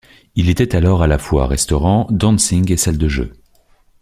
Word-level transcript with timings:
Il 0.33 0.49
était 0.49 0.75
alors 0.75 1.03
à 1.03 1.07
la 1.07 1.19
fois 1.19 1.45
restaurant, 1.45 2.07
dancing 2.09 2.71
et 2.71 2.75
salle 2.77 2.97
de 2.97 3.07
jeux. 3.07 3.33